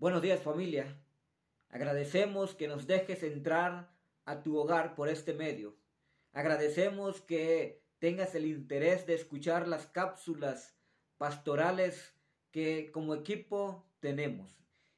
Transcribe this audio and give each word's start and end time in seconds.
Buenos 0.00 0.22
días 0.22 0.40
familia. 0.40 0.98
Agradecemos 1.68 2.54
que 2.54 2.68
nos 2.68 2.86
dejes 2.86 3.22
entrar 3.22 3.92
a 4.24 4.42
tu 4.42 4.56
hogar 4.56 4.94
por 4.94 5.10
este 5.10 5.34
medio. 5.34 5.76
Agradecemos 6.32 7.20
que 7.20 7.84
tengas 7.98 8.34
el 8.34 8.46
interés 8.46 9.06
de 9.06 9.12
escuchar 9.12 9.68
las 9.68 9.86
cápsulas 9.86 10.74
pastorales 11.18 12.14
que 12.50 12.90
como 12.92 13.14
equipo 13.14 13.92
tenemos. 14.00 14.50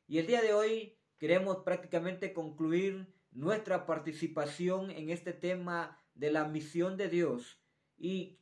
Y 0.06 0.18
el 0.18 0.28
día 0.28 0.40
de 0.40 0.54
hoy 0.54 0.96
queremos 1.18 1.64
prácticamente 1.64 2.32
concluir 2.32 3.12
nuestra 3.32 3.86
participación 3.86 4.92
en 4.92 5.10
este 5.10 5.32
tema 5.32 6.00
de 6.14 6.30
la 6.30 6.44
misión 6.44 6.96
de 6.96 7.08
Dios. 7.08 7.60
Y 7.98 8.38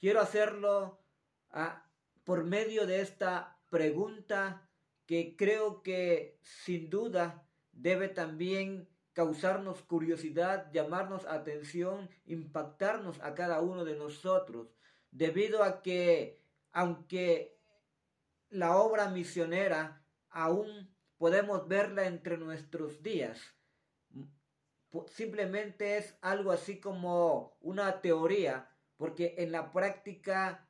quiero 0.00 0.22
hacerlo 0.22 1.04
ah, 1.50 1.86
por 2.24 2.44
medio 2.44 2.86
de 2.86 3.02
esta 3.02 3.60
pregunta 3.68 4.70
que 5.12 5.36
creo 5.36 5.82
que 5.82 6.38
sin 6.40 6.88
duda 6.88 7.46
debe 7.70 8.08
también 8.08 8.88
causarnos 9.12 9.82
curiosidad, 9.82 10.72
llamarnos 10.72 11.26
atención, 11.26 12.08
impactarnos 12.24 13.20
a 13.20 13.34
cada 13.34 13.60
uno 13.60 13.84
de 13.84 13.94
nosotros, 13.94 14.74
debido 15.10 15.64
a 15.64 15.82
que 15.82 16.40
aunque 16.72 17.60
la 18.48 18.78
obra 18.78 19.10
misionera 19.10 20.02
aún 20.30 20.90
podemos 21.18 21.68
verla 21.68 22.06
entre 22.06 22.38
nuestros 22.38 23.02
días, 23.02 23.38
simplemente 25.08 25.98
es 25.98 26.16
algo 26.22 26.52
así 26.52 26.80
como 26.80 27.58
una 27.60 28.00
teoría, 28.00 28.70
porque 28.96 29.34
en 29.36 29.52
la 29.52 29.72
práctica 29.72 30.66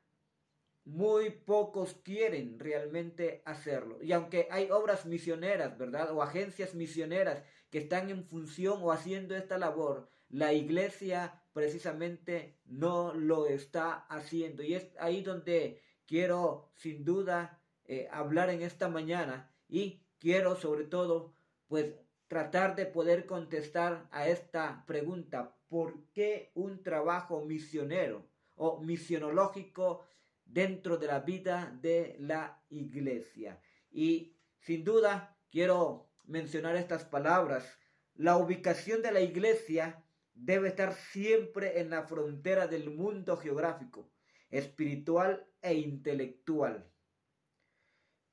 muy 0.85 1.29
pocos 1.29 1.95
quieren 2.03 2.59
realmente 2.59 3.41
hacerlo. 3.45 4.01
Y 4.01 4.11
aunque 4.11 4.47
hay 4.51 4.69
obras 4.69 5.05
misioneras, 5.05 5.77
¿verdad? 5.77 6.11
O 6.11 6.21
agencias 6.21 6.75
misioneras 6.75 7.43
que 7.69 7.79
están 7.79 8.09
en 8.09 8.25
función 8.25 8.79
o 8.81 8.91
haciendo 8.91 9.35
esta 9.35 9.57
labor, 9.57 10.09
la 10.29 10.53
iglesia 10.53 11.41
precisamente 11.53 12.57
no 12.65 13.13
lo 13.13 13.47
está 13.47 13.93
haciendo. 14.07 14.63
Y 14.63 14.73
es 14.73 14.89
ahí 14.99 15.21
donde 15.21 15.81
quiero 16.05 16.71
sin 16.75 17.05
duda 17.05 17.61
eh, 17.85 18.07
hablar 18.11 18.49
en 18.49 18.61
esta 18.61 18.89
mañana 18.89 19.51
y 19.69 20.01
quiero 20.19 20.55
sobre 20.55 20.85
todo 20.85 21.33
pues 21.67 21.93
tratar 22.27 22.75
de 22.75 22.85
poder 22.85 23.25
contestar 23.25 24.07
a 24.11 24.27
esta 24.27 24.83
pregunta, 24.87 25.55
¿por 25.67 26.03
qué 26.13 26.51
un 26.55 26.81
trabajo 26.81 27.41
misionero 27.45 28.25
o 28.55 28.79
misionológico 28.79 30.05
dentro 30.53 30.97
de 30.97 31.07
la 31.07 31.19
vida 31.19 31.77
de 31.81 32.15
la 32.19 32.63
iglesia. 32.69 33.59
Y 33.91 34.37
sin 34.59 34.83
duda 34.83 35.37
quiero 35.51 36.09
mencionar 36.25 36.75
estas 36.75 37.03
palabras. 37.05 37.79
La 38.15 38.37
ubicación 38.37 39.01
de 39.01 39.11
la 39.11 39.21
iglesia 39.21 40.03
debe 40.33 40.69
estar 40.69 40.93
siempre 40.93 41.79
en 41.79 41.89
la 41.89 42.03
frontera 42.03 42.67
del 42.67 42.91
mundo 42.91 43.37
geográfico, 43.37 44.11
espiritual 44.49 45.47
e 45.61 45.73
intelectual. 45.73 46.89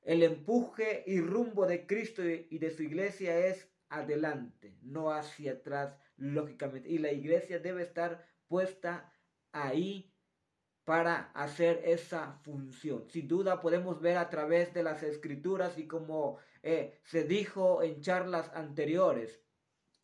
El 0.02 0.22
empuje 0.22 1.04
y 1.06 1.20
rumbo 1.20 1.66
de 1.66 1.86
Cristo 1.86 2.22
y 2.24 2.58
de 2.58 2.70
su 2.70 2.82
iglesia 2.82 3.46
es 3.46 3.70
adelante, 3.88 4.78
no 4.82 5.10
hacia 5.10 5.52
atrás, 5.52 5.96
lógicamente. 6.16 6.88
Y 6.88 6.98
la 6.98 7.12
iglesia 7.12 7.58
debe 7.58 7.82
estar 7.82 8.26
puesta 8.48 9.12
ahí 9.52 10.12
para 10.90 11.30
hacer 11.34 11.82
esa 11.84 12.32
función. 12.42 13.08
Sin 13.10 13.28
duda 13.28 13.60
podemos 13.60 14.00
ver 14.00 14.16
a 14.16 14.28
través 14.28 14.74
de 14.74 14.82
las 14.82 15.04
escrituras 15.04 15.78
y 15.78 15.86
como 15.86 16.38
eh, 16.64 16.98
se 17.04 17.22
dijo 17.22 17.84
en 17.84 18.00
charlas 18.00 18.50
anteriores, 18.54 19.40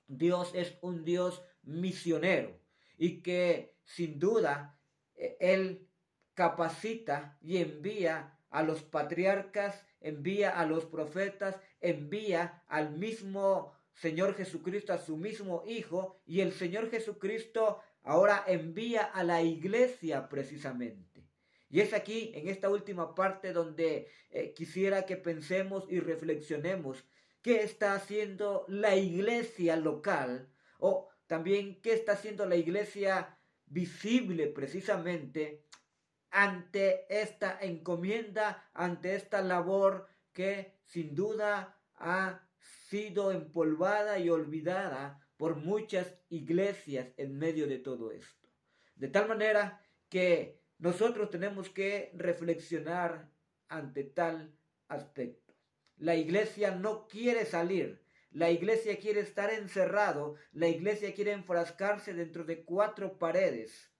Dios 0.07 0.53
es 0.55 0.79
un 0.83 1.05
Dios 1.05 1.43
misionero 1.65 2.61
y 2.97 3.21
que 3.21 3.75
sin 3.83 4.21
duda 4.21 4.79
eh, 5.17 5.37
Él 5.41 5.89
capacita 6.35 7.37
y 7.43 7.57
envía 7.57 8.39
a 8.49 8.63
los 8.63 8.85
patriarcas, 8.85 9.85
envía 10.01 10.57
a 10.57 10.67
los 10.67 10.87
profetas, 10.87 11.61
envía 11.81 12.63
al 12.69 12.93
mismo 12.93 13.76
Señor 13.97 14.35
Jesucristo, 14.35 14.93
a 14.93 14.99
su 14.99 15.17
mismo 15.17 15.65
Hijo, 15.67 16.21
y 16.27 16.41
el 16.41 16.53
Señor 16.53 16.91
Jesucristo 16.91 17.81
ahora 18.03 18.45
envía 18.47 19.03
a 19.03 19.25
la 19.25 19.43
iglesia 19.43 20.29
precisamente. 20.29 21.25
Y 21.69 21.81
es 21.81 21.93
aquí, 21.93 22.31
en 22.35 22.49
esta 22.49 22.69
última 22.69 23.15
parte, 23.15 23.53
donde 23.53 24.09
eh, 24.31 24.53
quisiera 24.55 25.07
que 25.07 25.17
pensemos 25.17 25.87
y 25.91 26.01
reflexionemos 26.01 27.05
qué 27.43 27.63
está 27.63 27.95
haciendo 27.95 28.65
la 28.69 28.97
iglesia 28.97 29.77
local 29.77 30.49
o 30.79 31.09
también 31.27 31.81
qué 31.81 31.95
está 31.95 32.13
haciendo 32.13 32.47
la 32.47 32.57
iglesia 32.57 33.39
visible 33.67 34.47
precisamente 34.49 35.65
ante 36.31 37.07
esta 37.09 37.59
encomienda, 37.61 38.69
ante 38.75 39.15
esta 39.15 39.43
labor 39.43 40.07
que 40.33 40.79
sin 40.85 41.15
duda 41.15 41.81
ha 41.97 42.46
sido 42.89 43.33
empolvada 43.33 44.19
y 44.19 44.31
olvidada 44.31 45.21
por 45.37 45.57
muchas 45.57 46.15
iglesias 46.29 47.09
en 47.17 47.39
medio 47.39 47.67
de 47.67 47.79
todo 47.79 48.11
esto. 48.11 48.49
De 48.95 49.09
tal 49.09 49.29
manera 49.29 49.83
que 50.09 50.61
nosotros 50.79 51.31
tenemos 51.31 51.69
que 51.69 52.13
reflexionar 52.15 53.31
ante 53.69 54.05
tal 54.05 54.55
aspecto. 54.89 55.55
La 55.97 56.15
iglesia 56.15 56.73
no 56.73 57.07
quiere 57.09 57.45
salir, 57.47 58.03
la 58.31 58.51
iglesia 58.51 58.99
quiere 58.99 59.21
estar 59.21 59.51
encerrado, 59.51 60.35
la 60.53 60.69
iglesia 60.69 61.15
quiere 61.15 61.33
enfrascarse 61.33 62.13
dentro 62.13 62.45
de 62.45 62.65
cuatro 62.65 63.19
paredes, 63.19 63.91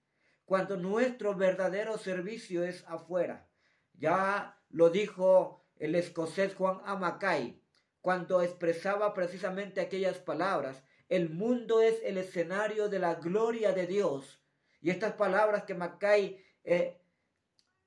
cuando 0.45 0.77
nuestro 0.77 1.35
verdadero 1.35 1.97
servicio 1.99 2.63
es 2.63 2.85
afuera. 2.87 3.49
Ya 3.95 4.61
lo 4.69 4.91
dijo 4.91 5.65
el 5.77 5.95
escocés 5.95 6.55
Juan 6.55 6.81
Amacay, 6.85 7.63
cuando 8.07 8.41
expresaba 8.41 9.13
precisamente 9.13 9.81
aquellas 9.81 10.19
palabras, 10.19 10.81
el 11.09 11.29
mundo 11.29 11.83
es 11.83 12.01
el 12.05 12.19
escenario 12.19 12.89
de 12.89 13.01
la 13.01 13.17
gloria 13.17 13.73
de 13.73 13.89
Dios. 13.89 14.41
Y 14.81 14.91
estas 14.91 15.15
palabras 15.15 15.65
que 15.65 15.75
Mackay 15.75 16.41
eh, 16.63 17.01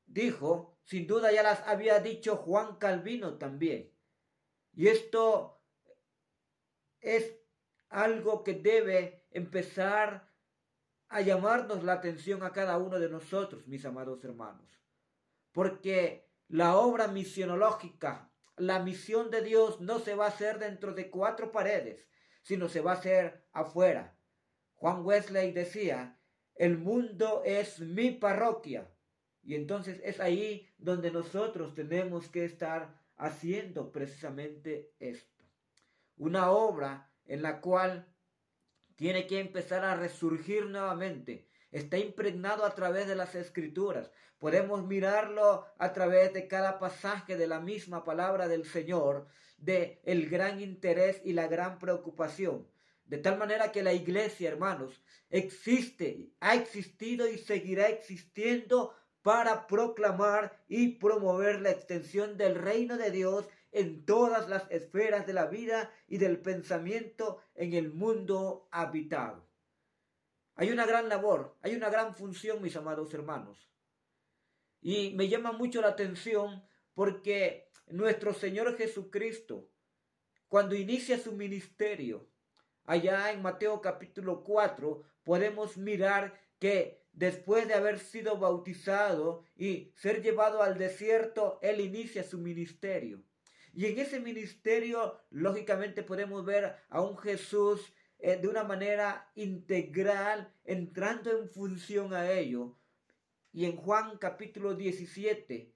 dijo, 0.06 0.78
sin 0.84 1.08
duda 1.08 1.32
ya 1.32 1.42
las 1.42 1.66
había 1.66 2.02
dicho 2.02 2.36
Juan 2.36 2.76
Calvino 2.76 3.38
también. 3.38 3.94
Y 4.74 4.90
esto 4.90 5.62
es 7.00 7.34
algo 7.88 8.44
que 8.44 8.56
debe 8.56 9.24
empezar 9.32 10.30
a 11.08 11.22
llamarnos 11.22 11.82
la 11.86 11.94
atención 11.94 12.44
a 12.44 12.52
cada 12.52 12.78
uno 12.78 13.00
de 13.00 13.08
nosotros, 13.08 13.66
mis 13.70 13.86
amados 13.86 14.22
hermanos. 14.26 14.70
Porque 15.54 16.30
la 16.50 16.76
obra 16.76 17.08
misionológica, 17.08 18.29
la 18.60 18.80
misión 18.80 19.32
de 19.32 19.42
Dios 19.42 19.82
no 19.82 20.00
se 20.00 20.16
va 20.16 20.26
a 20.26 20.30
hacer 20.30 20.60
dentro 20.60 20.94
de 20.94 21.10
cuatro 21.10 21.52
paredes, 21.52 22.08
sino 22.44 22.70
se 22.70 22.82
va 22.82 22.92
a 22.92 22.96
hacer 22.96 23.46
afuera. 23.52 24.18
Juan 24.76 25.06
Wesley 25.06 25.52
decía, 25.52 26.20
el 26.56 26.78
mundo 26.78 27.42
es 27.46 27.80
mi 27.80 28.12
parroquia. 28.12 28.90
Y 29.44 29.56
entonces 29.56 30.02
es 30.04 30.20
ahí 30.20 30.70
donde 30.78 31.12
nosotros 31.12 31.74
tenemos 31.74 32.28
que 32.28 32.46
estar 32.46 33.02
haciendo 33.16 33.92
precisamente 33.92 34.94
esto. 35.00 35.44
Una 36.18 36.52
obra 36.52 37.12
en 37.26 37.42
la 37.42 37.62
cual 37.62 38.14
tiene 38.96 39.26
que 39.28 39.40
empezar 39.40 39.86
a 39.86 39.96
resurgir 39.96 40.66
nuevamente. 40.66 41.49
Está 41.72 41.98
impregnado 41.98 42.66
a 42.66 42.74
través 42.74 43.08
de 43.08 43.16
las 43.16 43.36
escrituras. 43.36 44.12
Podemos 44.40 44.86
mirarlo 44.86 45.66
a 45.78 45.94
través 45.94 46.34
de 46.34 46.48
cada 46.48 46.80
pasaje 46.80 47.38
de 47.38 47.48
la 47.48 47.60
misma 47.60 48.04
palabra 48.04 48.48
del 48.48 48.66
Señor 48.66 49.28
de 49.58 50.02
el 50.06 50.30
gran 50.30 50.62
interés 50.62 51.22
y 51.24 51.34
la 51.34 51.48
gran 51.48 51.78
preocupación. 51.80 52.68
De 53.06 53.18
tal 53.18 53.38
manera 53.38 53.72
que 53.72 53.84
la 53.84 53.94
iglesia, 53.94 54.50
hermanos, 54.50 55.04
existe, 55.30 56.32
ha 56.40 56.56
existido 56.56 57.30
y 57.30 57.38
seguirá 57.38 57.90
existiendo 57.90 58.96
para 59.22 59.68
proclamar 59.68 60.64
y 60.68 61.00
promover 61.00 61.62
la 61.62 61.72
extensión 61.72 62.38
del 62.38 62.56
reino 62.56 62.98
de 62.98 63.12
Dios 63.12 63.48
en 63.72 64.06
todas 64.06 64.48
las 64.48 64.70
esferas 64.72 65.28
de 65.28 65.34
la 65.34 65.46
vida 65.46 65.92
y 66.08 66.18
del 66.18 66.40
pensamiento 66.40 67.40
en 67.56 67.74
el 67.74 67.92
mundo 67.92 68.68
habitado. 68.72 69.49
Hay 70.60 70.72
una 70.72 70.86
gran 70.86 71.08
labor, 71.08 71.56
hay 71.62 71.74
una 71.74 71.90
gran 71.90 72.14
función, 72.18 72.62
mis 72.62 72.76
amados 72.76 73.14
hermanos. 73.14 73.72
Y 74.82 75.12
me 75.12 75.30
llama 75.30 75.54
mucho 75.54 75.80
la 75.80 75.88
atención 75.88 76.68
porque 76.94 77.72
nuestro 77.88 78.34
Señor 78.34 78.76
Jesucristo, 78.76 79.70
cuando 80.50 80.76
inicia 80.76 81.18
su 81.18 81.32
ministerio, 81.32 82.28
allá 82.84 83.32
en 83.32 83.42
Mateo 83.42 83.80
capítulo 83.80 84.44
4, 84.44 85.02
podemos 85.24 85.78
mirar 85.78 86.38
que 86.60 87.06
después 87.14 87.66
de 87.66 87.76
haber 87.76 87.98
sido 87.98 88.38
bautizado 88.38 89.46
y 89.56 89.94
ser 89.96 90.22
llevado 90.22 90.62
al 90.62 90.78
desierto, 90.78 91.60
Él 91.62 91.80
inicia 91.80 92.26
su 92.26 92.38
ministerio. 92.38 93.24
Y 93.74 93.86
en 93.86 93.98
ese 93.98 94.20
ministerio, 94.20 95.22
lógicamente, 95.30 96.04
podemos 96.04 96.44
ver 96.44 96.76
a 96.90 97.00
un 97.00 97.18
Jesús 97.18 97.94
eh, 98.20 98.38
de 98.38 98.48
una 98.50 98.64
manera 98.64 99.32
integral, 99.36 100.54
entrando 100.66 101.32
en 101.32 101.50
función 101.50 102.14
a 102.14 102.32
ello. 102.32 102.78
Y 103.54 103.66
en 103.66 103.78
Juan 103.78 104.18
capítulo 104.18 104.76
17, 104.76 105.74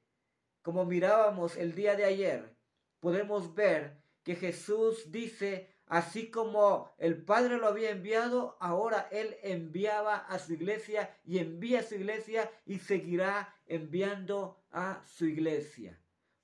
como 0.62 0.86
mirábamos 0.86 1.56
el 1.56 1.74
día 1.74 1.96
de 1.96 2.04
ayer, 2.04 2.56
podemos 3.00 3.56
ver 3.56 3.98
que 4.24 4.36
Jesús 4.36 5.12
dice, 5.12 5.70
así 5.88 6.30
como 6.30 6.94
el 6.98 7.24
Padre 7.24 7.58
lo 7.58 7.68
había 7.68 7.92
enviado, 7.92 8.58
ahora 8.60 9.08
Él 9.12 9.38
enviaba 9.42 10.18
a 10.18 10.38
su 10.38 10.54
iglesia 10.54 11.18
y 11.24 11.40
envía 11.40 11.80
a 11.80 11.84
su 11.84 11.96
iglesia 11.96 12.52
y 12.66 12.80
seguirá 12.80 13.56
enviando 13.68 14.62
a 14.70 15.02
su 15.06 15.26
iglesia. 15.26 16.00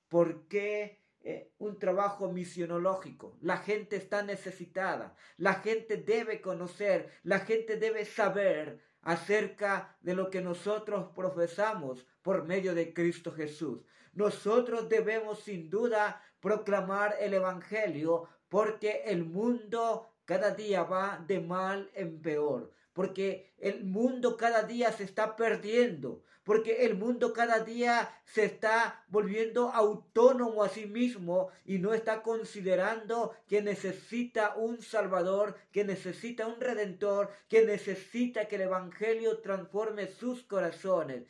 ¿Por 0.08 0.48
qué 0.48 1.00
eh, 1.22 1.52
un 1.58 1.78
trabajo 1.78 2.32
misionológico. 2.32 3.36
La 3.40 3.58
gente 3.58 3.96
está 3.96 4.22
necesitada, 4.22 5.14
la 5.36 5.54
gente 5.54 5.98
debe 5.98 6.40
conocer, 6.40 7.10
la 7.22 7.40
gente 7.40 7.76
debe 7.76 8.04
saber 8.04 8.80
acerca 9.02 9.96
de 10.00 10.14
lo 10.14 10.30
que 10.30 10.40
nosotros 10.40 11.10
profesamos 11.14 12.06
por 12.22 12.44
medio 12.44 12.74
de 12.74 12.92
Cristo 12.92 13.32
Jesús. 13.32 13.80
Nosotros 14.12 14.88
debemos 14.88 15.40
sin 15.40 15.70
duda 15.70 16.22
proclamar 16.40 17.16
el 17.20 17.34
Evangelio 17.34 18.28
porque 18.48 19.02
el 19.06 19.24
mundo 19.24 20.10
cada 20.24 20.52
día 20.52 20.84
va 20.84 21.22
de 21.26 21.40
mal 21.40 21.90
en 21.94 22.20
peor, 22.20 22.72
porque 22.92 23.52
el 23.58 23.84
mundo 23.84 24.36
cada 24.36 24.64
día 24.64 24.92
se 24.92 25.04
está 25.04 25.36
perdiendo, 25.36 26.22
porque 26.44 26.86
el 26.86 26.96
mundo 26.96 27.32
cada 27.32 27.60
día 27.60 28.12
se 28.24 28.44
está 28.44 29.04
volviendo 29.08 29.70
autónomo 29.70 30.64
a 30.64 30.68
sí 30.68 30.86
mismo 30.86 31.50
y 31.64 31.78
no 31.78 31.94
está 31.94 32.22
considerando 32.22 33.34
que 33.46 33.62
necesita 33.62 34.56
un 34.56 34.82
Salvador, 34.82 35.56
que 35.70 35.84
necesita 35.84 36.46
un 36.46 36.60
Redentor, 36.60 37.30
que 37.48 37.64
necesita 37.64 38.48
que 38.48 38.56
el 38.56 38.62
Evangelio 38.62 39.38
transforme 39.38 40.08
sus 40.08 40.42
corazones. 40.42 41.24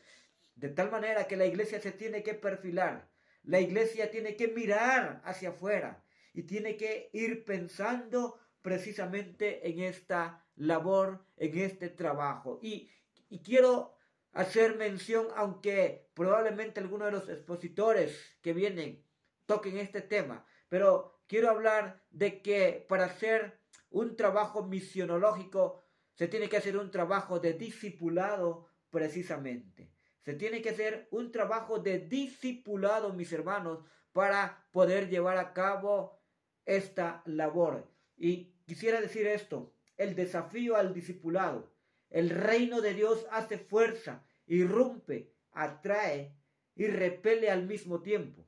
De 0.55 0.69
tal 0.69 0.91
manera 0.91 1.27
que 1.27 1.37
la 1.37 1.47
iglesia 1.47 1.81
se 1.81 1.93
tiene 1.93 2.23
que 2.23 2.35
perfilar, 2.35 3.09
la 3.43 3.61
iglesia 3.61 4.11
tiene 4.11 4.37
que 4.37 4.49
mirar 4.49 5.23
hacia 5.25 5.51
afuera 5.51 6.05
y 6.33 6.43
tiene 6.43 6.77
que 6.77 7.11
ir 7.13 7.45
pensando 7.45 8.39
precisamente 8.63 9.69
en 9.69 9.81
esta 9.81 10.45
labor, 10.57 11.25
en 11.37 11.59
este 11.59 11.89
trabajo. 11.89 12.59
Y, 12.63 12.91
y 13.29 13.41
quiero 13.41 13.97
hacer 14.33 14.77
mención, 14.77 15.29
aunque 15.37 16.11
probablemente 16.15 16.81
algunos 16.81 17.07
de 17.07 17.13
los 17.13 17.29
expositores 17.29 18.39
que 18.43 18.53
vienen 18.53 19.05
toquen 19.47 19.79
este 19.79 20.03
tema, 20.03 20.45
pero 20.69 21.23
quiero 21.27 21.51
hablar 21.51 22.05
de 22.11 22.41
que 22.43 22.87
para 22.89 23.07
hacer 23.07 23.59
un 23.91 24.17
trabajo 24.17 24.63
misionológico 24.65 25.83
se 26.15 26.29
tiene 26.29 26.49
que 26.49 26.57
hacer 26.57 26.77
un 26.77 26.91
trabajo 26.91 27.41
de 27.41 27.55
discipulado 27.55 28.67
precisamente. 28.91 29.93
Se 30.23 30.35
tiene 30.35 30.61
que 30.61 30.71
hacer 30.71 31.09
un 31.11 31.33
trabajo 31.33 31.79
de 31.79 31.99
discipulado, 31.99 33.13
mis 33.13 33.33
hermanos, 33.33 33.81
para 34.13 34.69
poder 34.71 35.09
llevar 35.09 35.39
a 35.39 35.53
cabo 35.53 36.21
esta 36.67 37.23
labor. 37.25 37.91
Y 38.21 38.53
quisiera 38.67 39.01
decir 39.01 39.27
esto, 39.27 39.75
el 39.97 40.15
desafío 40.15 40.77
al 40.77 40.95
discipulado 40.95 41.73
el 42.11 42.31
reino 42.31 42.81
de 42.81 42.93
Dios 42.93 43.25
hace 43.31 43.57
fuerza, 43.57 44.25
irrumpe, 44.47 45.33
atrae 45.53 46.35
y 46.75 46.89
repele 46.89 47.51
al 47.51 47.67
mismo 47.67 48.03
tiempo. 48.03 48.45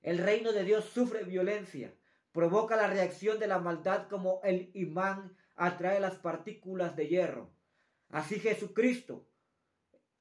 El 0.00 0.18
reino 0.18 0.52
de 0.52 0.64
Dios 0.64 0.86
sufre 0.86 1.24
violencia, 1.24 1.94
provoca 2.32 2.74
la 2.76 2.86
reacción 2.86 3.38
de 3.38 3.46
la 3.46 3.58
maldad 3.58 4.08
como 4.08 4.40
el 4.44 4.70
imán 4.74 5.36
atrae 5.56 6.00
las 6.00 6.16
partículas 6.16 6.96
de 6.96 7.08
hierro. 7.08 7.54
Así 8.08 8.40
Jesucristo, 8.40 9.28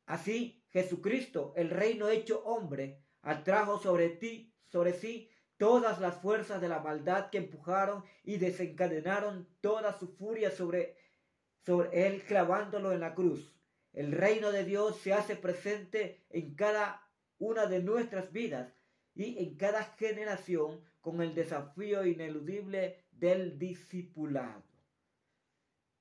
así 0.06 0.62
Jesucristo, 0.70 1.54
el 1.56 1.70
reino 1.70 2.10
hecho 2.10 2.44
hombre, 2.44 3.00
atrajo 3.22 3.80
sobre 3.80 4.10
ti, 4.10 4.54
sobre 4.68 4.94
sí, 4.94 5.30
todas 5.64 6.02
las 6.02 6.18
fuerzas 6.18 6.60
de 6.60 6.68
la 6.68 6.82
maldad 6.82 7.30
que 7.30 7.38
empujaron 7.38 8.04
y 8.26 8.36
desencadenaron 8.36 9.48
toda 9.62 9.98
su 9.98 10.10
furia 10.10 10.52
sobre 10.52 10.98
sobre 11.66 12.06
él 12.06 12.22
clavándolo 12.24 12.92
en 12.92 13.00
la 13.00 13.16
cruz. 13.16 13.56
El 13.94 14.12
reino 14.12 14.52
de 14.52 14.66
Dios 14.66 14.98
se 14.98 15.14
hace 15.14 15.38
presente 15.38 16.26
en 16.30 16.54
cada 16.56 17.08
una 17.40 17.66
de 17.66 17.82
nuestras 17.82 18.34
vidas 18.34 18.74
y 19.16 19.42
en 19.42 19.56
cada 19.56 19.86
generación 19.86 20.82
con 21.00 21.22
el 21.22 21.34
desafío 21.34 22.06
ineludible 22.06 23.06
del 23.14 23.58
discipulado. 23.58 24.64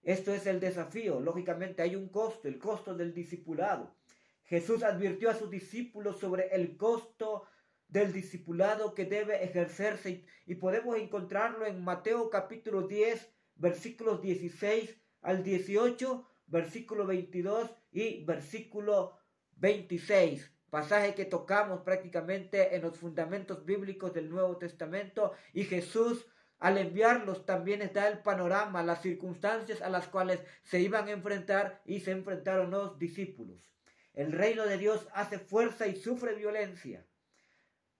Esto 0.03 0.35
es 0.35 0.45
el 0.49 0.59
desafío. 0.59 1.21
Lógicamente 1.21 1.83
hay 1.83 1.95
un 1.95 2.09
costo, 2.09 2.49
el 2.49 2.59
costo 2.59 2.97
del 2.97 3.15
discipulado. 3.15 3.95
Jesús 4.43 4.83
advirtió 4.83 5.31
a 5.31 5.35
sus 5.35 5.49
discípulos 5.49 6.19
sobre 6.19 6.49
el 6.49 6.77
costo 6.77 7.45
del 7.93 8.11
discipulado 8.11 8.95
que 8.95 9.05
debe 9.05 9.45
ejercerse 9.45 10.25
y 10.47 10.55
podemos 10.55 10.97
encontrarlo 10.97 11.67
en 11.67 11.85
Mateo 11.85 12.31
capítulo 12.31 12.89
10, 12.89 13.31
versículos 13.57 14.23
16 14.23 14.97
al 15.21 15.45
18, 15.45 16.27
versículo 16.47 17.07
22 17.07 17.71
y 17.91 18.25
versículo 18.25 19.19
26. 19.57 20.51
Pasaje 20.71 21.15
que 21.15 21.27
tocamos 21.27 21.83
prácticamente 21.83 22.75
en 22.75 22.81
los 22.81 22.97
fundamentos 22.97 23.63
bíblicos 23.67 24.15
del 24.15 24.31
Nuevo 24.31 24.57
Testamento. 24.57 25.33
Y 25.53 25.65
Jesús 25.65 26.27
al 26.61 26.79
enviarlos 26.79 27.45
también 27.45 27.91
da 27.93 28.09
el 28.09 28.21
panorama, 28.21 28.83
las 28.83 29.03
circunstancias 29.03 29.83
a 29.83 29.91
las 29.91 30.09
cuales 30.09 30.41
se 30.63 30.81
iban 30.81 31.09
a 31.09 31.11
enfrentar 31.11 31.83
y 31.85 32.01
se 32.01 32.13
enfrentaron 32.13 32.71
los 32.71 32.99
discípulos. 32.99 33.71
El 34.15 34.33
reino 34.33 34.65
de 34.65 34.79
Dios 34.79 35.07
hace 35.13 35.39
fuerza 35.39 35.87
y 35.87 35.97
sufre 35.97 36.35
violencia. 36.35 37.05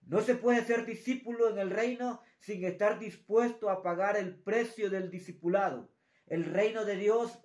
No 0.05 0.21
se 0.21 0.35
puede 0.35 0.63
ser 0.65 0.85
discípulo 0.85 1.49
en 1.49 1.57
el 1.57 1.69
reino 1.69 2.21
sin 2.39 2.65
estar 2.65 2.99
dispuesto 2.99 3.69
a 3.69 3.81
pagar 3.81 4.17
el 4.17 4.35
precio 4.35 4.89
del 4.89 5.09
discipulado. 5.09 5.89
El 6.27 6.45
reino 6.45 6.85
de 6.85 6.97
Dios 6.97 7.39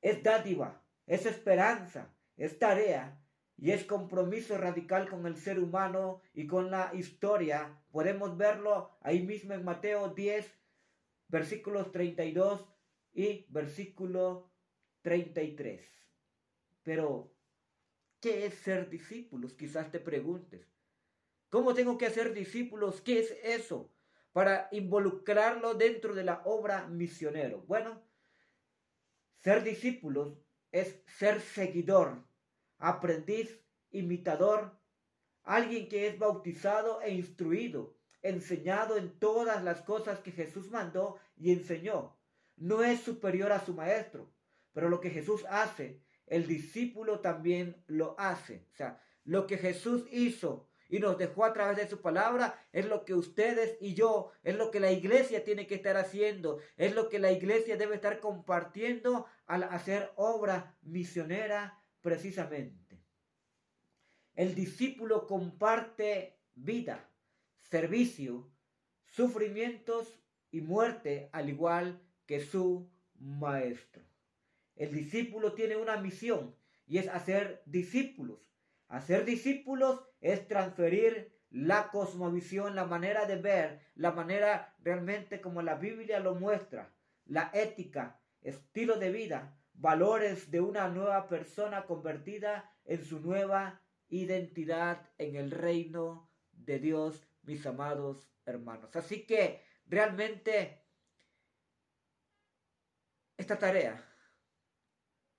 es 0.00 0.22
dádiva, 0.22 0.82
es 1.06 1.26
esperanza, 1.26 2.14
es 2.36 2.58
tarea 2.58 3.20
y 3.56 3.72
es 3.72 3.84
compromiso 3.84 4.56
radical 4.56 5.08
con 5.08 5.26
el 5.26 5.36
ser 5.36 5.58
humano 5.58 6.22
y 6.32 6.46
con 6.46 6.70
la 6.70 6.90
historia. 6.94 7.78
Podemos 7.90 8.36
verlo 8.36 8.96
ahí 9.02 9.22
mismo 9.22 9.52
en 9.52 9.64
Mateo 9.64 10.08
10, 10.14 10.50
versículos 11.28 11.92
32 11.92 12.66
y 13.12 13.46
versículo 13.50 14.50
33. 15.02 15.86
Pero, 16.82 17.34
¿qué 18.20 18.46
es 18.46 18.54
ser 18.54 18.88
discípulos? 18.88 19.52
Quizás 19.52 19.90
te 19.90 20.00
preguntes. 20.00 20.79
¿Cómo 21.50 21.74
tengo 21.74 21.98
que 21.98 22.10
ser 22.10 22.32
discípulos? 22.32 23.02
¿Qué 23.02 23.18
es 23.20 23.36
eso? 23.42 23.90
para 24.32 24.68
involucrarlo 24.70 25.74
dentro 25.74 26.14
de 26.14 26.24
la 26.24 26.42
obra 26.44 26.86
misionero. 26.86 27.64
Bueno, 27.66 28.00
ser 29.38 29.64
discípulos 29.64 30.38
es 30.70 31.02
ser 31.18 31.40
seguidor, 31.40 32.24
aprendiz, 32.78 33.60
imitador, 33.90 34.78
alguien 35.42 35.88
que 35.88 36.06
es 36.06 36.18
bautizado 36.18 37.02
e 37.02 37.12
instruido, 37.12 37.96
enseñado 38.22 38.96
en 38.96 39.18
todas 39.18 39.64
las 39.64 39.82
cosas 39.82 40.20
que 40.20 40.30
Jesús 40.30 40.70
mandó 40.70 41.18
y 41.36 41.52
enseñó. 41.52 42.16
No 42.56 42.82
es 42.84 43.00
superior 43.00 43.50
a 43.50 43.64
su 43.64 43.74
maestro, 43.74 44.30
pero 44.72 44.88
lo 44.88 45.00
que 45.00 45.10
Jesús 45.10 45.44
hace, 45.48 46.02
el 46.26 46.46
discípulo 46.46 47.20
también 47.20 47.82
lo 47.86 48.14
hace. 48.18 48.66
O 48.72 48.76
sea, 48.76 49.02
lo 49.24 49.46
que 49.46 49.58
Jesús 49.58 50.06
hizo 50.12 50.69
y 50.90 50.98
nos 50.98 51.16
dejó 51.16 51.44
a 51.44 51.52
través 51.52 51.76
de 51.76 51.88
su 51.88 52.00
palabra, 52.00 52.66
es 52.72 52.84
lo 52.86 53.04
que 53.04 53.14
ustedes 53.14 53.78
y 53.80 53.94
yo, 53.94 54.32
es 54.42 54.56
lo 54.56 54.70
que 54.70 54.80
la 54.80 54.90
iglesia 54.90 55.44
tiene 55.44 55.66
que 55.66 55.76
estar 55.76 55.96
haciendo, 55.96 56.58
es 56.76 56.94
lo 56.94 57.08
que 57.08 57.20
la 57.20 57.30
iglesia 57.30 57.76
debe 57.76 57.94
estar 57.94 58.18
compartiendo 58.18 59.26
al 59.46 59.62
hacer 59.62 60.10
obra 60.16 60.76
misionera 60.82 61.80
precisamente. 62.00 63.00
El 64.34 64.54
discípulo 64.54 65.26
comparte 65.26 66.36
vida, 66.54 67.08
servicio, 67.58 68.50
sufrimientos 69.06 70.20
y 70.50 70.60
muerte 70.60 71.28
al 71.32 71.48
igual 71.48 72.02
que 72.26 72.40
su 72.40 72.90
maestro. 73.14 74.02
El 74.74 74.92
discípulo 74.92 75.52
tiene 75.52 75.76
una 75.76 75.98
misión 75.98 76.56
y 76.86 76.98
es 76.98 77.06
hacer 77.06 77.62
discípulos 77.66 78.49
Hacer 78.90 79.24
discípulos 79.24 80.04
es 80.20 80.48
transferir 80.48 81.32
la 81.48 81.90
cosmovisión, 81.90 82.74
la 82.74 82.84
manera 82.86 83.24
de 83.24 83.36
ver, 83.36 83.80
la 83.94 84.10
manera 84.10 84.74
realmente 84.80 85.40
como 85.40 85.62
la 85.62 85.76
Biblia 85.76 86.18
lo 86.18 86.34
muestra, 86.34 86.92
la 87.24 87.52
ética, 87.54 88.20
estilo 88.42 88.98
de 88.98 89.12
vida, 89.12 89.56
valores 89.74 90.50
de 90.50 90.60
una 90.60 90.88
nueva 90.88 91.28
persona 91.28 91.86
convertida 91.86 92.68
en 92.84 93.04
su 93.04 93.20
nueva 93.20 93.80
identidad 94.08 95.08
en 95.18 95.36
el 95.36 95.52
reino 95.52 96.28
de 96.50 96.80
Dios 96.80 97.24
mis 97.42 97.64
amados 97.66 98.28
hermanos. 98.44 98.96
Así 98.96 99.24
que 99.24 99.64
realmente 99.86 100.84
esta 103.36 103.56
tarea 103.56 104.04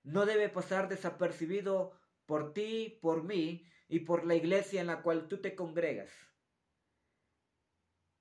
no 0.04 0.24
debe 0.24 0.48
pasar 0.48 0.88
desapercibido 0.88 2.00
por 2.26 2.52
ti, 2.52 2.98
por 3.00 3.24
mí 3.24 3.66
y 3.88 4.00
por 4.00 4.24
la 4.24 4.34
iglesia 4.34 4.80
en 4.80 4.86
la 4.86 5.02
cual 5.02 5.28
tú 5.28 5.40
te 5.40 5.54
congregas. 5.54 6.10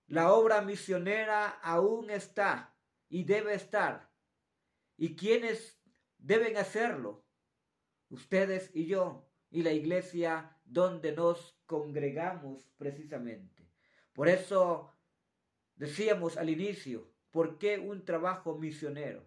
La 0.08 0.34
obra 0.34 0.62
misionera 0.62 1.48
aún 1.48 2.10
está 2.10 2.76
y 3.08 3.24
debe 3.24 3.54
estar. 3.54 4.12
¿Y 4.98 5.16
quiénes 5.16 5.82
deben 6.18 6.58
hacerlo? 6.58 7.26
Ustedes 8.10 8.72
y 8.74 8.88
yo 8.88 9.30
y 9.50 9.64
la 9.64 9.72
iglesia 9.72 10.58
donde 10.66 11.14
nos 11.14 11.58
congregamos 11.66 12.70
precisamente. 12.78 13.70
Por 14.14 14.28
eso 14.28 14.94
decíamos 15.76 16.36
al 16.38 16.50
inicio, 16.50 17.10
¿por 17.30 17.58
qué 17.58 17.80
un 17.80 18.04
trabajo 18.04 18.58
misionero? 18.58 19.26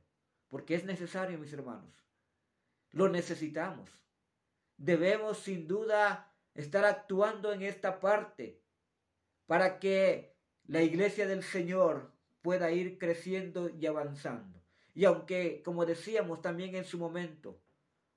Porque 0.48 0.74
es 0.74 0.84
necesario, 0.84 1.38
mis 1.38 1.52
hermanos. 1.52 2.06
Lo 2.90 3.08
necesitamos. 3.08 4.03
Debemos 4.76 5.38
sin 5.38 5.66
duda 5.66 6.32
estar 6.54 6.84
actuando 6.84 7.52
en 7.52 7.62
esta 7.62 8.00
parte 8.00 8.60
para 9.46 9.78
que 9.78 10.36
la 10.66 10.82
iglesia 10.82 11.26
del 11.26 11.42
Señor 11.42 12.12
pueda 12.42 12.70
ir 12.70 12.98
creciendo 12.98 13.68
y 13.68 13.86
avanzando. 13.86 14.62
Y 14.94 15.04
aunque, 15.04 15.62
como 15.64 15.86
decíamos 15.86 16.40
también 16.42 16.76
en 16.76 16.84
su 16.84 16.98
momento, 16.98 17.60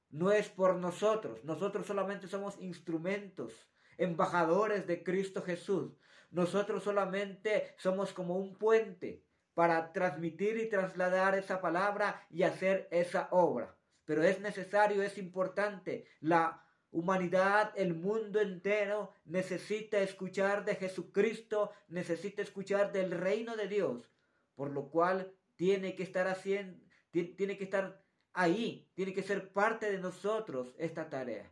no 0.10 0.32
es 0.32 0.48
por 0.50 0.76
nosotros, 0.76 1.44
nosotros 1.44 1.86
solamente 1.86 2.28
somos 2.28 2.58
instrumentos, 2.62 3.54
embajadores 3.98 4.88
de 4.88 5.04
Cristo 5.04 5.42
Jesús. 5.42 5.94
Nosotros 6.30 6.84
solamente 6.84 7.74
somos 7.78 8.14
como 8.14 8.38
un 8.38 8.58
puente 8.58 9.24
para 9.54 9.92
transmitir 9.92 10.58
y 10.58 10.70
trasladar 10.70 11.38
esa 11.38 11.62
palabra 11.62 12.26
y 12.30 12.44
hacer 12.44 12.88
esa 12.92 13.28
obra. 13.32 13.77
Pero 14.08 14.24
es 14.24 14.40
necesario, 14.40 15.04
es 15.04 15.18
importante. 15.18 16.06
La 16.22 16.64
humanidad, 16.92 17.74
el 17.76 17.94
mundo 17.94 18.40
entero 18.40 19.12
necesita 19.26 20.00
escuchar 20.00 20.64
de 20.64 20.76
Jesucristo, 20.76 21.72
necesita 21.90 22.42
escuchar 22.42 22.94
del 22.94 23.12
reino 23.12 23.58
de 23.58 23.68
Dios, 23.68 24.10
por 24.56 24.72
lo 24.72 24.90
cual 24.90 25.34
tiene 25.58 25.94
que 25.94 26.04
estar 26.04 26.30
haciendo, 26.30 26.82
tiene 27.12 27.58
que 27.58 27.66
estar 27.66 28.02
ahí, 28.32 28.90
tiene 28.94 29.14
que 29.14 29.24
ser 29.24 29.52
parte 29.52 29.92
de 29.92 30.00
nosotros 30.00 30.74
esta 30.78 31.10
tarea. 31.10 31.52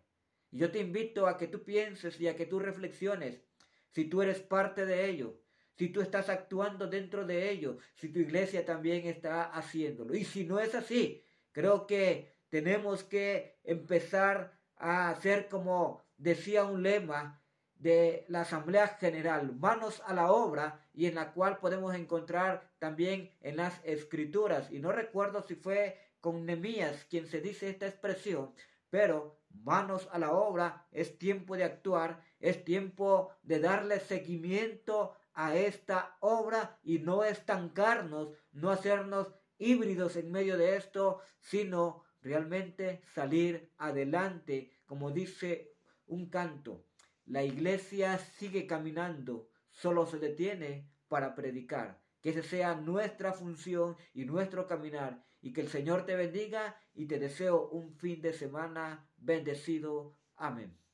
Y 0.50 0.60
yo 0.60 0.72
te 0.72 0.80
invito 0.80 1.28
a 1.28 1.38
que 1.38 1.48
tú 1.48 1.66
pienses 1.66 2.22
y 2.22 2.30
a 2.30 2.38
que 2.38 2.46
tú 2.46 2.60
reflexiones 2.60 3.42
si 3.90 4.06
tú 4.06 4.22
eres 4.22 4.40
parte 4.40 4.86
de 4.86 5.10
ello, 5.10 5.42
si 5.78 5.90
tú 5.90 6.00
estás 6.00 6.30
actuando 6.30 6.88
dentro 6.88 7.26
de 7.26 7.50
ello, 7.50 7.80
si 7.96 8.08
tu 8.10 8.20
iglesia 8.20 8.66
también 8.66 9.06
está 9.08 9.44
haciéndolo. 9.44 10.16
Y 10.16 10.24
si 10.24 10.46
no 10.46 10.60
es 10.62 10.74
así, 10.74 11.22
creo 11.52 11.86
que 11.86 12.35
tenemos 12.56 13.04
que 13.04 13.60
empezar 13.66 14.58
a 14.78 15.10
hacer 15.10 15.50
como 15.50 16.06
decía 16.16 16.64
un 16.64 16.84
lema 16.84 17.42
de 17.76 18.24
la 18.30 18.44
Asamblea 18.44 18.88
General, 18.88 19.54
manos 19.60 20.02
a 20.06 20.14
la 20.14 20.32
obra, 20.32 20.80
y 20.94 21.08
en 21.08 21.16
la 21.16 21.34
cual 21.34 21.58
podemos 21.58 21.94
encontrar 21.94 22.72
también 22.80 23.36
en 23.42 23.58
las 23.58 23.84
escrituras. 23.84 24.72
Y 24.72 24.80
no 24.80 24.94
recuerdo 24.94 25.42
si 25.42 25.56
fue 25.56 26.00
con 26.22 26.46
Nemías 26.46 27.04
quien 27.10 27.28
se 27.28 27.42
dice 27.42 27.68
esta 27.68 27.88
expresión, 27.88 28.54
pero 28.90 29.38
manos 29.50 30.08
a 30.14 30.18
la 30.18 30.32
obra, 30.32 30.88
es 30.94 31.18
tiempo 31.18 31.58
de 31.58 31.66
actuar, 31.66 32.22
es 32.40 32.64
tiempo 32.64 33.32
de 33.44 33.60
darle 33.60 34.00
seguimiento 34.00 35.14
a 35.34 35.58
esta 35.58 36.16
obra 36.22 36.80
y 36.84 37.00
no 37.00 37.26
estancarnos, 37.26 38.30
no 38.54 38.70
hacernos 38.70 39.36
híbridos 39.58 40.16
en 40.16 40.32
medio 40.32 40.58
de 40.58 40.78
esto, 40.78 41.20
sino 41.42 42.06
realmente 42.26 43.04
salir 43.14 43.72
adelante, 43.78 44.72
como 44.86 45.12
dice 45.12 45.76
un 46.08 46.30
canto. 46.30 46.88
La 47.26 47.44
iglesia 47.44 48.18
sigue 48.18 48.66
caminando, 48.66 49.48
solo 49.70 50.08
se 50.08 50.18
detiene 50.18 50.90
para 51.08 51.36
predicar. 51.36 52.02
Que 52.22 52.32
esa 52.32 52.42
sea 52.42 52.74
nuestra 52.74 53.32
función 53.32 53.96
y 54.14 54.26
nuestro 54.26 54.66
caminar 54.66 55.24
y 55.40 55.54
que 55.54 55.62
el 55.62 55.70
Señor 55.70 56.08
te 56.08 56.16
bendiga 56.16 56.76
y 56.96 57.06
te 57.06 57.20
deseo 57.20 57.70
un 57.70 57.94
fin 57.94 58.20
de 58.22 58.34
semana 58.34 59.08
bendecido. 59.18 60.18
Amén. 60.36 60.85